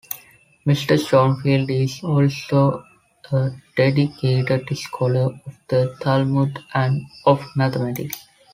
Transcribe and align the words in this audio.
Mr 0.65 0.97
Schoenfield 0.97 1.69
is 1.69 2.03
also 2.03 2.83
a 3.33 3.51
dedicated 3.77 4.67
scholar 4.75 5.25
of 5.45 5.59
the 5.67 5.95
Talmud 6.01 6.57
and 6.73 7.03
of 7.23 7.45
mathematics. 7.55 8.17